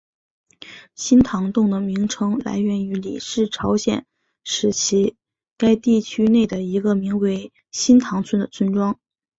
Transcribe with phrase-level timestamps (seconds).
[0.95, 4.07] 新堂洞的名称来源于李氏朝鲜
[4.43, 5.15] 时期
[5.59, 8.99] 该地区内的一个名为新堂村的村庄。